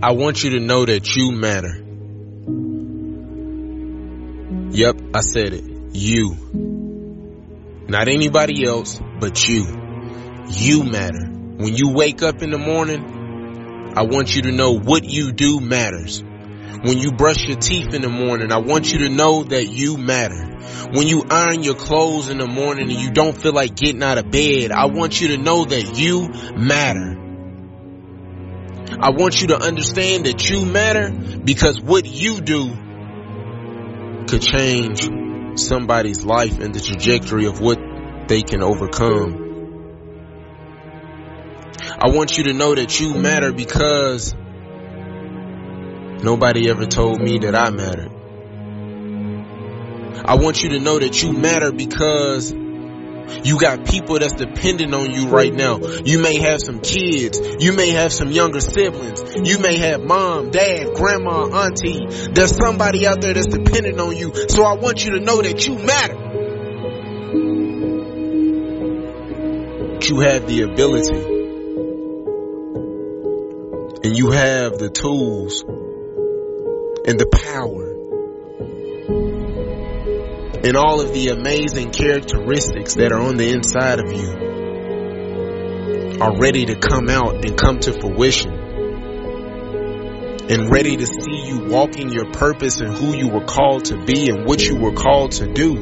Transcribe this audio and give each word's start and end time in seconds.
I 0.00 0.12
want 0.12 0.44
you 0.44 0.50
to 0.50 0.60
know 0.60 0.84
that 0.84 1.16
you 1.16 1.32
matter. 1.32 1.74
Yep, 4.70 5.00
I 5.12 5.20
said 5.22 5.52
it. 5.52 5.64
You. 5.92 6.36
Not 7.88 8.06
anybody 8.06 8.64
else, 8.64 9.00
but 9.18 9.48
you. 9.48 9.64
You 10.50 10.84
matter. 10.84 11.26
When 11.26 11.74
you 11.74 11.90
wake 11.92 12.22
up 12.22 12.42
in 12.42 12.50
the 12.50 12.58
morning, 12.58 13.92
I 13.96 14.02
want 14.02 14.36
you 14.36 14.42
to 14.42 14.52
know 14.52 14.78
what 14.78 15.02
you 15.02 15.32
do 15.32 15.58
matters. 15.58 16.22
When 16.22 16.98
you 16.98 17.10
brush 17.10 17.48
your 17.48 17.58
teeth 17.58 17.92
in 17.92 18.02
the 18.02 18.08
morning, 18.08 18.52
I 18.52 18.58
want 18.58 18.92
you 18.92 19.00
to 19.00 19.08
know 19.08 19.42
that 19.42 19.66
you 19.66 19.96
matter. 19.96 20.46
When 20.92 21.08
you 21.08 21.24
iron 21.28 21.64
your 21.64 21.74
clothes 21.74 22.28
in 22.28 22.38
the 22.38 22.46
morning 22.46 22.88
and 22.88 23.00
you 23.00 23.10
don't 23.10 23.36
feel 23.36 23.52
like 23.52 23.74
getting 23.74 24.04
out 24.04 24.18
of 24.18 24.30
bed, 24.30 24.70
I 24.70 24.86
want 24.86 25.20
you 25.20 25.28
to 25.28 25.38
know 25.38 25.64
that 25.64 25.98
you 25.98 26.28
matter. 26.56 27.27
I 29.00 29.10
want 29.10 29.40
you 29.40 29.48
to 29.48 29.62
understand 29.62 30.26
that 30.26 30.50
you 30.50 30.64
matter 30.64 31.10
because 31.10 31.80
what 31.80 32.04
you 32.04 32.40
do 32.40 32.70
could 34.26 34.42
change 34.42 35.08
somebody's 35.58 36.24
life 36.24 36.58
and 36.58 36.74
the 36.74 36.80
trajectory 36.80 37.46
of 37.46 37.60
what 37.60 37.78
they 38.26 38.42
can 38.42 38.62
overcome. 38.62 39.44
I 42.00 42.08
want 42.10 42.36
you 42.38 42.44
to 42.44 42.52
know 42.52 42.74
that 42.74 42.98
you 42.98 43.14
matter 43.14 43.52
because 43.52 44.34
nobody 46.24 46.68
ever 46.68 46.86
told 46.86 47.20
me 47.20 47.38
that 47.38 47.54
I 47.54 47.70
mattered. 47.70 48.10
I 50.24 50.34
want 50.34 50.62
you 50.62 50.70
to 50.70 50.80
know 50.80 50.98
that 50.98 51.22
you 51.22 51.32
matter 51.32 51.70
because 51.70 52.52
you 53.44 53.58
got 53.58 53.86
people 53.86 54.18
that's 54.18 54.34
dependent 54.34 54.94
on 54.94 55.10
you 55.10 55.28
right 55.28 55.52
now. 55.52 55.78
You 55.78 56.18
may 56.18 56.38
have 56.38 56.60
some 56.60 56.80
kids. 56.80 57.40
You 57.60 57.72
may 57.72 57.90
have 57.90 58.12
some 58.12 58.30
younger 58.30 58.60
siblings. 58.60 59.22
You 59.36 59.58
may 59.58 59.76
have 59.78 60.02
mom, 60.02 60.50
dad, 60.50 60.94
grandma, 60.94 61.48
auntie. 61.64 62.06
There's 62.32 62.56
somebody 62.56 63.06
out 63.06 63.20
there 63.20 63.34
that's 63.34 63.46
dependent 63.46 64.00
on 64.00 64.16
you. 64.16 64.32
So 64.48 64.64
I 64.64 64.74
want 64.74 65.04
you 65.04 65.12
to 65.12 65.20
know 65.20 65.42
that 65.42 65.66
you 65.66 65.78
matter. 65.78 66.28
You 70.08 70.20
have 70.20 70.46
the 70.46 70.62
ability. 70.62 71.36
And 74.04 74.16
you 74.16 74.30
have 74.30 74.78
the 74.78 74.88
tools 74.88 75.62
and 77.06 77.18
the 77.18 77.26
power 77.26 77.87
and 80.64 80.76
all 80.76 81.00
of 81.00 81.12
the 81.12 81.28
amazing 81.28 81.90
characteristics 81.90 82.94
that 82.96 83.12
are 83.12 83.20
on 83.20 83.36
the 83.36 83.52
inside 83.52 84.00
of 84.00 84.12
you 84.12 84.58
are 86.20 86.36
ready 86.36 86.66
to 86.66 86.74
come 86.74 87.08
out 87.08 87.44
and 87.44 87.56
come 87.56 87.78
to 87.78 87.92
fruition 87.92 88.52
and 90.50 90.72
ready 90.72 90.96
to 90.96 91.06
see 91.06 91.44
you 91.44 91.66
walking 91.66 92.10
your 92.10 92.32
purpose 92.32 92.80
and 92.80 92.92
who 92.92 93.14
you 93.14 93.28
were 93.28 93.44
called 93.44 93.84
to 93.84 94.02
be 94.04 94.30
and 94.30 94.46
what 94.46 94.60
you 94.66 94.76
were 94.76 94.94
called 94.94 95.32
to 95.32 95.46
do. 95.52 95.74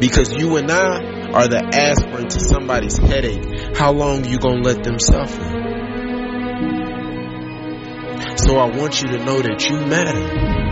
Because 0.00 0.32
you 0.32 0.56
and 0.56 0.70
I 0.70 1.30
are 1.30 1.46
the 1.46 1.62
aspirin 1.72 2.28
to 2.28 2.40
somebody's 2.40 2.96
headache. 2.98 3.76
How 3.76 3.92
long 3.92 4.24
you 4.24 4.38
gonna 4.38 4.62
let 4.62 4.82
them 4.82 4.98
suffer? 4.98 5.44
So 8.36 8.56
I 8.56 8.76
want 8.76 9.00
you 9.00 9.08
to 9.08 9.24
know 9.24 9.40
that 9.40 9.68
you 9.68 9.76
matter. 9.86 10.69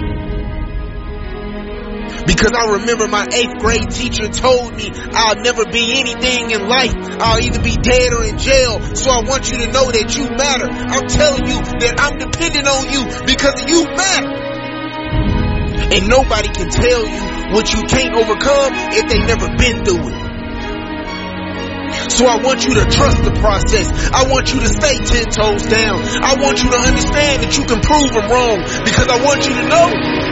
Because 2.29 2.53
I 2.53 2.77
remember 2.77 3.09
my 3.09 3.25
eighth 3.33 3.57
grade 3.57 3.89
teacher 3.89 4.29
told 4.29 4.77
me 4.77 4.93
I'll 5.17 5.41
never 5.41 5.65
be 5.65 5.97
anything 5.97 6.51
in 6.53 6.69
life. 6.69 6.93
I'll 7.25 7.41
either 7.41 7.63
be 7.65 7.73
dead 7.73 8.13
or 8.13 8.23
in 8.23 8.37
jail. 8.37 8.85
So 8.95 9.09
I 9.09 9.25
want 9.25 9.51
you 9.51 9.65
to 9.65 9.73
know 9.73 9.89
that 9.89 10.13
you 10.13 10.29
matter. 10.37 10.69
I'm 10.69 11.09
telling 11.09 11.49
you 11.49 11.57
that 11.57 11.97
I'm 11.97 12.21
dependent 12.21 12.69
on 12.69 12.85
you 12.93 13.09
because 13.25 13.65
you 13.65 13.89
matter. 13.97 14.29
And 15.89 16.05
nobody 16.05 16.53
can 16.53 16.69
tell 16.69 17.01
you 17.01 17.57
what 17.57 17.73
you 17.73 17.81
can't 17.89 18.13
overcome 18.13 18.77
if 18.93 19.09
they 19.09 19.25
never 19.25 19.49
been 19.57 19.89
through 19.89 20.13
it. 20.13 20.29
So 22.13 22.29
I 22.29 22.45
want 22.45 22.69
you 22.69 22.77
to 22.77 22.85
trust 22.93 23.25
the 23.25 23.33
process. 23.41 23.89
I 24.13 24.29
want 24.29 24.53
you 24.53 24.61
to 24.61 24.69
stay 24.69 25.01
ten 25.01 25.33
toes 25.33 25.65
down. 25.65 26.05
I 26.05 26.37
want 26.37 26.61
you 26.63 26.69
to 26.77 26.77
understand 26.77 27.43
that 27.43 27.57
you 27.57 27.65
can 27.65 27.81
prove 27.81 28.13
them 28.13 28.29
wrong 28.29 28.61
because 28.85 29.09
I 29.09 29.17
want 29.25 29.49
you 29.49 29.57
to 29.57 29.65
know 29.65 30.28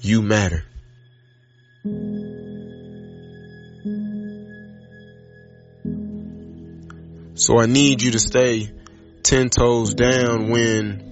you 0.00 0.22
matter. 0.22 0.64
So 7.34 7.58
I 7.58 7.66
need 7.66 8.02
you 8.02 8.10
to 8.12 8.18
stay 8.18 8.72
ten 9.22 9.48
toes 9.48 9.94
down 9.94 10.50
when 10.50 11.08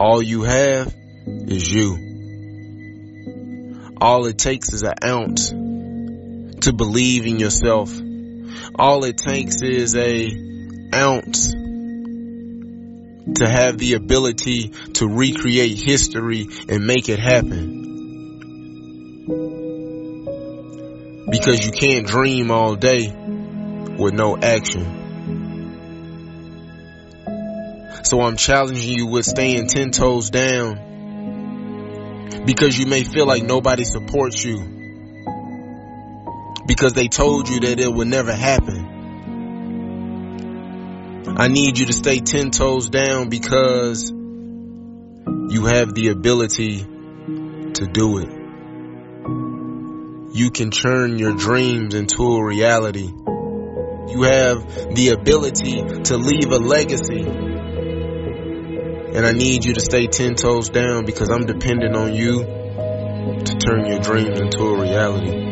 all 0.00 0.22
you 0.22 0.42
have 0.42 0.94
is 1.26 1.70
you. 1.70 2.08
All 4.00 4.24
it 4.26 4.38
takes 4.38 4.72
is 4.72 4.82
an 4.82 4.94
ounce 5.04 5.50
to 5.50 6.72
believe 6.72 7.26
in 7.26 7.38
yourself. 7.38 7.92
All 8.74 9.04
it 9.04 9.18
takes 9.18 9.60
is 9.60 9.94
a 9.94 10.30
ounce 10.94 11.54
to 13.36 13.48
have 13.48 13.78
the 13.78 13.94
ability 13.94 14.68
to 14.94 15.06
recreate 15.08 15.78
history 15.78 16.48
and 16.68 16.86
make 16.86 17.08
it 17.08 17.18
happen. 17.18 17.78
Because 21.30 21.64
you 21.64 21.70
can't 21.70 22.06
dream 22.06 22.50
all 22.50 22.76
day 22.76 23.08
with 23.08 24.14
no 24.14 24.36
action. 24.36 24.98
So 28.02 28.20
I'm 28.22 28.36
challenging 28.36 28.92
you 28.92 29.06
with 29.06 29.24
staying 29.26 29.68
10 29.68 29.90
toes 29.92 30.30
down 30.30 30.88
because 32.44 32.78
you 32.78 32.86
may 32.86 33.04
feel 33.04 33.26
like 33.26 33.42
nobody 33.42 33.84
supports 33.84 34.44
you 34.44 34.78
because 36.66 36.92
they 36.92 37.08
told 37.08 37.48
you 37.48 37.60
that 37.60 37.80
it 37.80 37.92
would 37.92 38.08
never 38.08 38.32
happen. 38.32 38.99
I 41.26 41.48
need 41.48 41.78
you 41.78 41.86
to 41.86 41.92
stay 41.92 42.20
10 42.20 42.50
toes 42.50 42.88
down 42.88 43.28
because 43.28 44.10
you 44.10 45.66
have 45.66 45.94
the 45.94 46.08
ability 46.08 46.78
to 46.80 47.86
do 47.92 48.18
it. 48.18 48.28
You 50.34 50.50
can 50.50 50.70
turn 50.70 51.18
your 51.18 51.34
dreams 51.34 51.94
into 51.94 52.22
a 52.22 52.44
reality. 52.44 53.08
You 53.08 54.22
have 54.22 54.94
the 54.94 55.10
ability 55.10 55.82
to 56.04 56.16
leave 56.16 56.50
a 56.52 56.58
legacy. 56.58 57.22
And 59.12 59.26
I 59.26 59.32
need 59.32 59.64
you 59.64 59.74
to 59.74 59.80
stay 59.80 60.06
10 60.06 60.36
toes 60.36 60.70
down 60.70 61.04
because 61.04 61.28
I'm 61.28 61.44
dependent 61.46 61.96
on 61.96 62.14
you 62.14 62.44
to 63.44 63.58
turn 63.58 63.86
your 63.86 63.98
dreams 64.00 64.40
into 64.40 64.62
a 64.62 64.80
reality. 64.80 65.48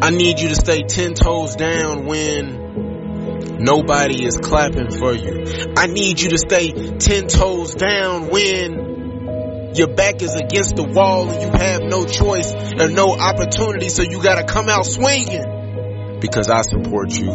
I 0.00 0.10
need 0.10 0.40
you 0.40 0.48
to 0.48 0.54
stay 0.54 0.84
10 0.84 1.14
toes 1.14 1.56
down 1.56 2.06
when 2.06 2.87
Nobody 3.58 4.24
is 4.24 4.36
clapping 4.36 4.90
for 4.90 5.12
you. 5.12 5.74
I 5.76 5.86
need 5.86 6.20
you 6.20 6.30
to 6.30 6.38
stay 6.38 6.72
10 6.72 7.26
toes 7.28 7.74
down 7.74 8.28
when 8.28 9.74
your 9.74 9.88
back 9.88 10.22
is 10.22 10.34
against 10.34 10.76
the 10.76 10.84
wall 10.84 11.28
and 11.30 11.42
you 11.42 11.50
have 11.58 11.82
no 11.82 12.06
choice 12.06 12.52
and 12.52 12.94
no 12.94 13.12
opportunity. 13.12 13.88
So 13.88 14.02
you 14.02 14.22
gotta 14.22 14.44
come 14.44 14.68
out 14.68 14.86
swinging 14.86 16.18
because 16.20 16.48
I 16.48 16.62
support 16.62 17.10
you. 17.10 17.30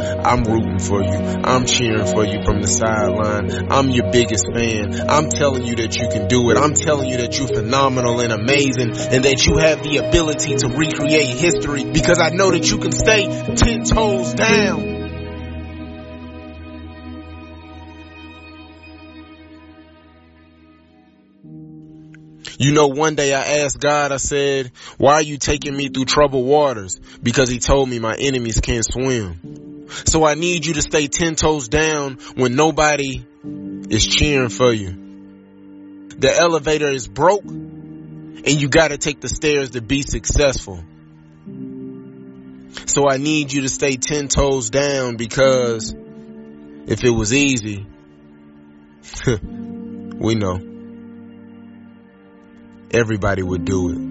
I'm 0.00 0.44
rooting 0.44 0.78
for 0.78 1.02
you. 1.02 1.18
I'm 1.44 1.66
cheering 1.66 2.06
for 2.06 2.24
you 2.24 2.42
from 2.44 2.60
the 2.62 2.68
sideline. 2.68 3.70
I'm 3.70 3.90
your 3.90 4.10
biggest 4.10 4.46
fan. 4.52 5.08
I'm 5.08 5.28
telling 5.28 5.64
you 5.64 5.76
that 5.76 5.96
you 5.96 6.08
can 6.08 6.28
do 6.28 6.50
it. 6.50 6.56
I'm 6.56 6.74
telling 6.74 7.08
you 7.08 7.18
that 7.18 7.38
you're 7.38 7.48
phenomenal 7.48 8.20
and 8.20 8.32
amazing 8.32 8.96
and 8.96 9.24
that 9.24 9.46
you 9.46 9.58
have 9.58 9.82
the 9.82 9.98
ability 9.98 10.56
to 10.56 10.68
recreate 10.68 11.36
history 11.36 11.84
because 11.84 12.18
I 12.18 12.30
know 12.30 12.50
that 12.50 12.68
you 12.70 12.78
can 12.78 12.92
stay 12.92 13.26
10 13.54 13.84
toes 13.84 14.34
down. 14.34 14.89
You 22.60 22.72
know, 22.72 22.88
one 22.88 23.14
day 23.14 23.32
I 23.32 23.62
asked 23.62 23.80
God, 23.80 24.12
I 24.12 24.18
said, 24.18 24.72
why 24.98 25.14
are 25.14 25.22
you 25.22 25.38
taking 25.38 25.74
me 25.74 25.88
through 25.88 26.04
troubled 26.04 26.44
waters? 26.44 27.00
Because 27.22 27.48
he 27.48 27.58
told 27.58 27.88
me 27.88 27.98
my 27.98 28.14
enemies 28.14 28.60
can't 28.60 28.84
swim. 28.84 29.88
So 29.88 30.26
I 30.26 30.34
need 30.34 30.66
you 30.66 30.74
to 30.74 30.82
stay 30.82 31.08
10 31.08 31.36
toes 31.36 31.68
down 31.68 32.18
when 32.34 32.56
nobody 32.56 33.24
is 33.88 34.04
cheering 34.04 34.50
for 34.50 34.74
you. 34.74 34.90
The 36.18 36.36
elevator 36.38 36.88
is 36.88 37.08
broke 37.08 37.46
and 37.46 38.46
you 38.46 38.68
gotta 38.68 38.98
take 38.98 39.22
the 39.22 39.30
stairs 39.30 39.70
to 39.70 39.80
be 39.80 40.02
successful. 40.02 40.84
So 42.84 43.08
I 43.08 43.16
need 43.16 43.54
you 43.54 43.62
to 43.62 43.70
stay 43.70 43.96
10 43.96 44.28
toes 44.28 44.68
down 44.68 45.16
because 45.16 45.94
if 46.86 47.04
it 47.04 47.10
was 47.10 47.32
easy, 47.32 47.86
we 50.20 50.34
know 50.34 50.69
everybody 52.90 53.42
would 53.42 53.64
do 53.64 53.90
it. 53.90 54.10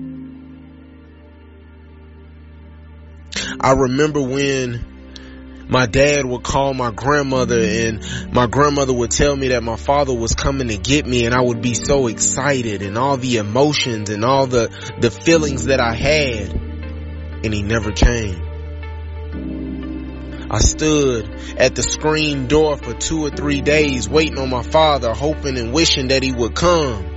I 3.62 3.74
remember 3.74 4.22
when 4.22 5.66
my 5.70 5.86
dad 5.86 6.26
would 6.26 6.44
call 6.44 6.74
my 6.74 6.92
grandmother 6.92 7.60
and 7.60 8.34
my 8.34 8.48
grandmother 8.48 8.94
would 8.94 9.12
tell 9.12 9.36
me 9.36 9.50
that 9.50 9.62
my 9.62 9.76
father 9.76 10.14
was 10.14 10.34
coming 10.34 10.70
to 10.70 10.78
get 10.78 11.06
me 11.06 11.26
and 11.26 11.36
I 11.36 11.42
would 11.42 11.62
be 11.62 11.76
so 11.76 12.08
excited 12.08 12.82
and 12.82 12.98
all 12.98 13.18
the 13.18 13.38
emotions 13.38 14.10
and 14.10 14.26
all 14.26 14.48
the, 14.48 14.70
the 15.00 15.12
feelings 15.12 15.66
that 15.66 15.80
I 15.80 15.94
had 15.94 16.54
and 16.54 17.54
he 17.54 17.62
never 17.62 17.92
came. 17.92 18.50
I 20.52 20.58
stood 20.58 21.30
at 21.58 21.76
the 21.76 21.84
screen 21.84 22.48
door 22.48 22.76
for 22.78 22.94
two 22.96 23.24
or 23.24 23.30
three 23.30 23.62
days 23.62 24.10
waiting 24.10 24.40
on 24.40 24.50
my 24.50 24.64
father, 24.64 25.14
hoping 25.14 25.58
and 25.60 25.72
wishing 25.72 26.08
that 26.08 26.24
he 26.24 26.32
would 26.32 26.56
come. 26.56 27.09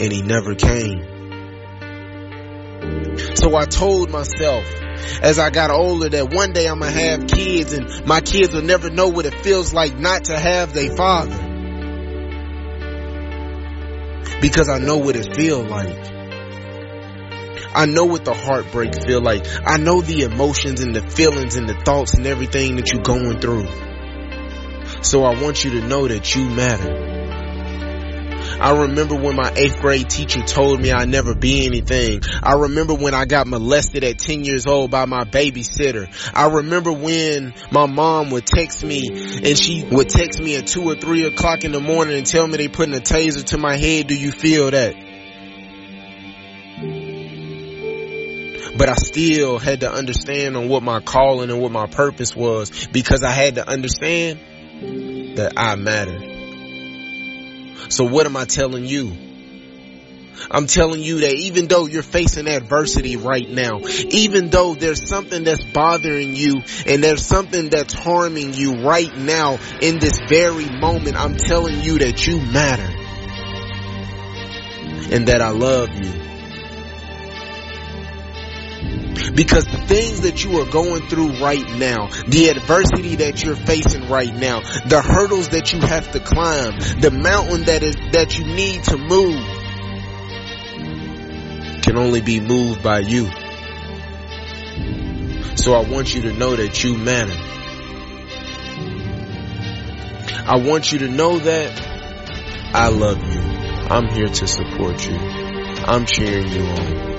And 0.00 0.12
he 0.12 0.22
never 0.22 0.54
came. 0.54 1.16
So 3.34 3.56
I 3.56 3.64
told 3.66 4.10
myself 4.10 4.64
as 5.22 5.38
I 5.38 5.50
got 5.50 5.70
older 5.70 6.08
that 6.08 6.32
one 6.32 6.52
day 6.52 6.66
I'm 6.68 6.80
gonna 6.80 6.92
have 6.92 7.26
kids 7.26 7.72
and 7.72 8.06
my 8.06 8.20
kids 8.20 8.52
will 8.52 8.62
never 8.62 8.90
know 8.90 9.08
what 9.08 9.26
it 9.26 9.34
feels 9.34 9.72
like 9.72 9.96
not 9.96 10.24
to 10.24 10.38
have 10.38 10.72
their 10.72 10.94
father. 10.94 11.36
Because 14.40 14.68
I 14.68 14.78
know 14.78 14.98
what 14.98 15.16
it 15.16 15.34
feels 15.34 15.66
like. 15.68 16.18
I 17.74 17.86
know 17.86 18.04
what 18.04 18.24
the 18.24 18.34
heartbreak 18.34 19.04
feel 19.04 19.20
like. 19.20 19.46
I 19.64 19.76
know 19.78 20.00
the 20.00 20.22
emotions 20.22 20.80
and 20.80 20.94
the 20.94 21.02
feelings 21.02 21.56
and 21.56 21.68
the 21.68 21.74
thoughts 21.74 22.14
and 22.14 22.26
everything 22.26 22.76
that 22.76 22.92
you're 22.92 23.02
going 23.02 23.40
through. 23.40 23.66
So 25.02 25.24
I 25.24 25.40
want 25.40 25.64
you 25.64 25.80
to 25.80 25.86
know 25.86 26.08
that 26.08 26.34
you 26.34 26.48
matter. 26.48 27.17
I 28.60 28.82
remember 28.82 29.14
when 29.14 29.36
my 29.36 29.52
eighth 29.54 29.80
grade 29.80 30.10
teacher 30.10 30.40
told 30.42 30.80
me 30.80 30.90
I'd 30.90 31.08
never 31.08 31.34
be 31.34 31.66
anything. 31.66 32.22
I 32.42 32.54
remember 32.54 32.94
when 32.94 33.14
I 33.14 33.24
got 33.24 33.46
molested 33.46 34.04
at 34.04 34.18
10 34.18 34.44
years 34.44 34.66
old 34.66 34.90
by 34.90 35.06
my 35.06 35.24
babysitter. 35.24 36.08
I 36.34 36.46
remember 36.46 36.92
when 36.92 37.54
my 37.70 37.86
mom 37.86 38.30
would 38.30 38.46
text 38.46 38.84
me 38.84 39.08
and 39.08 39.56
she 39.56 39.84
would 39.90 40.08
text 40.08 40.40
me 40.40 40.56
at 40.56 40.66
two 40.66 40.82
or 40.84 40.96
three 40.96 41.24
o'clock 41.26 41.64
in 41.64 41.72
the 41.72 41.80
morning 41.80 42.16
and 42.16 42.26
tell 42.26 42.46
me 42.46 42.56
they 42.56 42.68
putting 42.68 42.94
a 42.94 43.00
taser 43.00 43.44
to 43.46 43.58
my 43.58 43.76
head. 43.76 44.08
Do 44.08 44.16
you 44.16 44.32
feel 44.32 44.70
that? 44.70 44.94
but 48.78 48.88
I 48.88 48.94
still 48.94 49.58
had 49.58 49.80
to 49.80 49.92
understand 49.92 50.56
on 50.56 50.68
what 50.68 50.84
my 50.84 51.00
calling 51.00 51.50
and 51.50 51.60
what 51.60 51.72
my 51.72 51.86
purpose 51.86 52.36
was 52.36 52.86
because 52.92 53.24
I 53.24 53.32
had 53.32 53.56
to 53.56 53.68
understand 53.68 54.38
that 55.36 55.54
I 55.56 55.74
mattered. 55.74 56.37
So 57.88 58.04
what 58.04 58.26
am 58.26 58.36
I 58.36 58.44
telling 58.44 58.84
you? 58.84 59.16
I'm 60.50 60.66
telling 60.66 61.02
you 61.02 61.20
that 61.20 61.34
even 61.34 61.66
though 61.66 61.86
you're 61.86 62.02
facing 62.02 62.46
adversity 62.46 63.16
right 63.16 63.48
now, 63.48 63.80
even 63.80 64.50
though 64.50 64.74
there's 64.74 65.08
something 65.08 65.44
that's 65.44 65.64
bothering 65.64 66.36
you 66.36 66.62
and 66.86 67.02
there's 67.02 67.26
something 67.26 67.68
that's 67.68 67.92
harming 67.92 68.54
you 68.54 68.82
right 68.84 69.14
now 69.16 69.58
in 69.80 69.98
this 69.98 70.18
very 70.28 70.68
moment, 70.70 71.16
I'm 71.16 71.36
telling 71.36 71.80
you 71.80 71.98
that 71.98 72.26
you 72.26 72.40
matter 72.40 72.88
and 75.12 75.28
that 75.28 75.40
I 75.42 75.50
love 75.50 75.90
you. 75.90 76.27
Because 79.38 79.66
the 79.66 79.86
things 79.86 80.22
that 80.22 80.42
you 80.42 80.60
are 80.60 80.68
going 80.68 81.06
through 81.06 81.40
right 81.40 81.64
now, 81.78 82.08
the 82.26 82.48
adversity 82.48 83.14
that 83.22 83.40
you're 83.40 83.54
facing 83.54 84.08
right 84.08 84.34
now, 84.34 84.62
the 84.62 85.00
hurdles 85.00 85.50
that 85.50 85.72
you 85.72 85.78
have 85.78 86.10
to 86.10 86.18
climb, 86.18 86.76
the 86.98 87.12
mountain 87.12 87.62
that 87.66 87.84
is, 87.84 87.94
that 88.10 88.36
you 88.36 88.44
need 88.44 88.82
to 88.82 88.98
move 88.98 89.40
can 91.82 91.96
only 91.96 92.20
be 92.20 92.40
moved 92.40 92.82
by 92.82 92.98
you. 92.98 93.26
So 95.54 95.74
I 95.74 95.88
want 95.88 96.12
you 96.12 96.22
to 96.22 96.32
know 96.32 96.56
that 96.56 96.82
you 96.82 96.98
matter. 96.98 97.36
I 100.50 100.56
want 100.56 100.90
you 100.90 100.98
to 100.98 101.08
know 101.08 101.38
that 101.38 101.80
I 102.74 102.88
love 102.88 103.22
you. 103.22 103.40
I'm 103.40 104.08
here 104.08 104.30
to 104.30 104.46
support 104.48 105.08
you. 105.08 105.16
I'm 105.16 106.06
cheering 106.06 106.48
you 106.48 106.62
on 106.64 107.17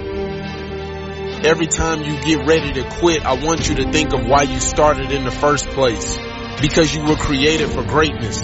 every 1.45 1.67
time 1.67 2.01
you 2.03 2.19
get 2.21 2.45
ready 2.45 2.73
to 2.73 2.83
quit, 2.99 3.25
I 3.25 3.33
want 3.43 3.69
you 3.69 3.75
to 3.75 3.91
think 3.91 4.13
of 4.13 4.25
why 4.25 4.43
you 4.43 4.59
started 4.59 5.11
in 5.11 5.23
the 5.23 5.31
first 5.31 5.67
place. 5.69 6.17
Because 6.61 6.93
you 6.93 7.03
were 7.03 7.15
created 7.15 7.69
for 7.69 7.83
greatness. 7.83 8.41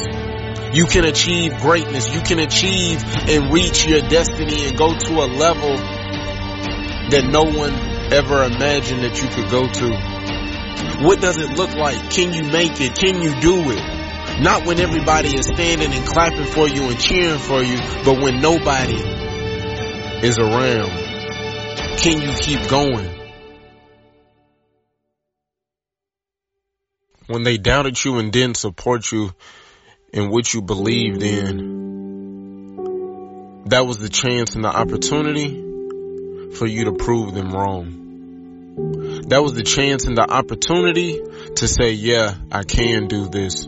You 0.73 0.85
can 0.85 1.05
achieve 1.05 1.57
greatness. 1.59 2.13
You 2.13 2.21
can 2.21 2.39
achieve 2.39 3.03
and 3.29 3.51
reach 3.53 3.85
your 3.85 4.01
destiny 4.01 4.67
and 4.67 4.77
go 4.77 4.97
to 4.97 5.13
a 5.13 5.27
level 5.27 5.75
that 7.09 7.23
no 7.25 7.43
one 7.43 7.73
ever 8.11 8.43
imagined 8.43 9.03
that 9.03 9.21
you 9.21 9.27
could 9.29 9.49
go 9.49 9.67
to. 9.67 11.05
What 11.05 11.21
does 11.21 11.37
it 11.37 11.57
look 11.57 11.75
like? 11.75 12.09
Can 12.09 12.33
you 12.33 12.43
make 12.43 12.79
it? 12.79 12.95
Can 12.95 13.21
you 13.21 13.39
do 13.41 13.71
it? 13.71 14.41
Not 14.41 14.65
when 14.65 14.79
everybody 14.79 15.29
is 15.29 15.45
standing 15.45 15.93
and 15.93 16.05
clapping 16.05 16.45
for 16.45 16.67
you 16.67 16.89
and 16.89 16.99
cheering 16.99 17.39
for 17.39 17.61
you, 17.63 17.77
but 18.03 18.21
when 18.21 18.41
nobody 18.41 19.01
is 20.25 20.37
around. 20.37 21.14
Can 21.97 22.21
you 22.21 22.33
keep 22.39 22.67
going? 22.69 23.09
When 27.27 27.43
they 27.43 27.57
doubted 27.57 28.03
you 28.03 28.19
and 28.19 28.31
didn't 28.31 28.57
support 28.57 29.11
you 29.11 29.31
in 30.13 30.29
what 30.29 30.53
you 30.53 30.61
believed 30.61 31.23
in, 31.23 31.75
that 33.65 33.87
was 33.87 33.97
the 33.97 34.09
chance 34.09 34.53
and 34.55 34.63
the 34.63 34.69
opportunity 34.69 35.63
for 36.55 36.67
you 36.67 36.85
to 36.85 36.93
prove 36.93 37.33
them 37.33 37.51
wrong. 37.51 39.23
That 39.27 39.41
was 39.41 39.55
the 39.55 39.63
chance 39.63 40.05
and 40.05 40.15
the 40.15 40.29
opportunity 40.29 41.19
to 41.55 41.67
say, 41.67 41.93
yeah, 41.93 42.35
I 42.51 42.63
can 42.63 43.07
do 43.07 43.27
this. 43.27 43.67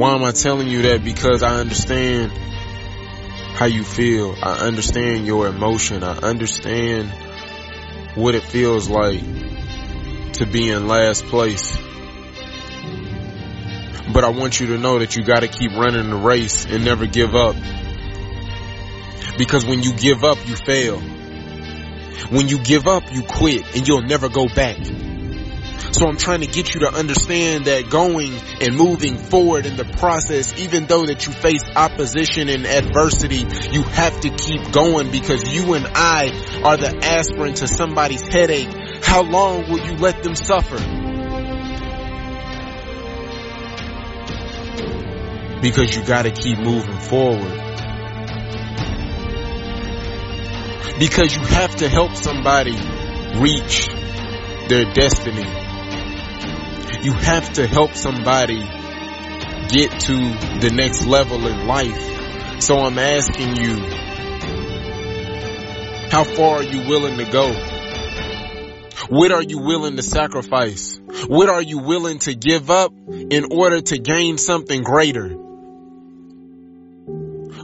Why 0.00 0.14
am 0.14 0.24
I 0.24 0.32
telling 0.32 0.68
you 0.68 0.82
that? 0.82 1.04
Because 1.04 1.42
I 1.42 1.56
understand 1.56 2.32
how 3.54 3.66
you 3.66 3.84
feel. 3.84 4.34
I 4.42 4.66
understand 4.66 5.26
your 5.26 5.46
emotion. 5.46 6.02
I 6.02 6.16
understand 6.18 7.12
what 8.14 8.34
it 8.34 8.42
feels 8.42 8.88
like 8.88 9.22
to 10.34 10.46
be 10.46 10.70
in 10.70 10.88
last 10.88 11.24
place. 11.26 11.76
But 14.12 14.24
I 14.24 14.30
want 14.30 14.58
you 14.58 14.68
to 14.68 14.78
know 14.78 14.98
that 14.98 15.16
you 15.16 15.24
gotta 15.24 15.48
keep 15.48 15.72
running 15.72 16.10
the 16.10 16.16
race 16.16 16.64
and 16.64 16.84
never 16.84 17.06
give 17.06 17.34
up. 17.34 17.54
Because 19.38 19.64
when 19.64 19.82
you 19.82 19.92
give 19.92 20.24
up, 20.24 20.38
you 20.48 20.56
fail. 20.56 21.00
When 22.30 22.48
you 22.48 22.58
give 22.58 22.86
up, 22.86 23.12
you 23.12 23.22
quit 23.22 23.76
and 23.76 23.86
you'll 23.86 24.02
never 24.02 24.28
go 24.28 24.46
back. 24.48 24.78
So 25.92 26.06
I'm 26.06 26.16
trying 26.16 26.40
to 26.40 26.46
get 26.46 26.74
you 26.74 26.80
to 26.80 26.92
understand 26.92 27.64
that 27.64 27.90
going 27.90 28.32
and 28.60 28.76
moving 28.76 29.16
forward 29.16 29.66
in 29.66 29.76
the 29.76 29.84
process, 29.84 30.58
even 30.60 30.86
though 30.86 31.06
that 31.06 31.26
you 31.26 31.32
face 31.32 31.64
opposition 31.74 32.48
and 32.48 32.66
adversity, 32.66 33.44
you 33.72 33.82
have 33.82 34.20
to 34.20 34.30
keep 34.30 34.72
going 34.72 35.10
because 35.10 35.42
you 35.52 35.74
and 35.74 35.86
I 35.94 36.28
are 36.64 36.76
the 36.76 36.96
aspirin 37.02 37.54
to 37.54 37.66
somebody's 37.66 38.26
headache. 38.26 38.68
How 39.02 39.22
long 39.22 39.70
will 39.70 39.84
you 39.84 39.96
let 39.96 40.22
them 40.22 40.34
suffer? 40.34 40.76
Because 45.60 45.94
you 45.94 46.04
gotta 46.04 46.30
keep 46.30 46.58
moving 46.58 46.98
forward. 46.98 47.56
Because 50.98 51.34
you 51.34 51.42
have 51.42 51.76
to 51.76 51.88
help 51.88 52.14
somebody 52.14 52.76
reach 53.38 53.88
their 54.68 54.92
destiny. 54.92 55.69
You 57.02 57.12
have 57.12 57.52
to 57.54 57.66
help 57.66 57.94
somebody 57.94 58.60
get 59.68 60.00
to 60.00 60.16
the 60.60 60.70
next 60.74 61.06
level 61.06 61.46
in 61.46 61.66
life. 61.66 62.62
So 62.62 62.78
I'm 62.78 62.98
asking 62.98 63.56
you, 63.56 63.76
how 66.10 66.24
far 66.24 66.58
are 66.58 66.62
you 66.62 66.86
willing 66.88 67.16
to 67.18 67.24
go? 67.24 67.52
What 69.08 69.32
are 69.32 69.42
you 69.42 69.58
willing 69.58 69.96
to 69.96 70.02
sacrifice? 70.02 71.00
What 71.26 71.48
are 71.48 71.62
you 71.62 71.78
willing 71.78 72.18
to 72.20 72.34
give 72.34 72.70
up 72.70 72.92
in 73.08 73.46
order 73.50 73.80
to 73.80 73.98
gain 73.98 74.36
something 74.36 74.82
greater? 74.82 75.30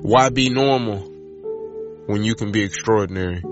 Why 0.00 0.30
be 0.30 0.48
normal 0.48 1.00
when 2.06 2.24
you 2.24 2.34
can 2.34 2.52
be 2.52 2.62
extraordinary? 2.62 3.42